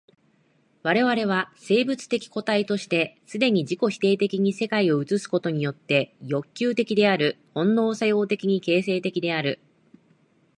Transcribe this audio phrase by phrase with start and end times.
[0.81, 9.59] 我々は生物的個体として既に自己否定的に世界を映すことによって欲求的である、本能作用的に形成的である。